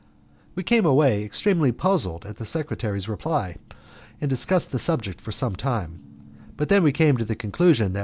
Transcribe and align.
We 0.55 0.63
came 0.63 0.83
away 0.83 1.23
extremely 1.23 1.71
puzzled 1.71 2.25
at 2.25 2.37
the 2.37 2.43
secretary's 2.43 3.07
reply, 3.07 3.57
and 4.19 4.27
discussed 4.31 4.71
the 4.71 4.79
subject 4.79 5.21
for 5.21 5.31
some 5.31 5.55
time, 5.55 5.99
but 6.57 6.69
then 6.69 6.81
we 6.81 6.91
came 6.91 7.17
to 7.17 7.23
the 7.25 7.35
conclusion 7.35 7.93
that 7.93 7.99
M. 7.99 7.99